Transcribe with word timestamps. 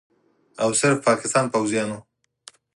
او 0.61 0.69
صرف 0.79 0.97
پاکستان 1.07 1.45
پوځیانو 1.53 1.97